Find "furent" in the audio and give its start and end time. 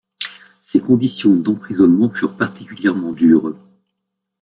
2.09-2.35